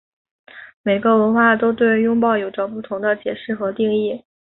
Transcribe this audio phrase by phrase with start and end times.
[0.81, 4.23] 每个文化都对拥抱有着不同的解释和定义。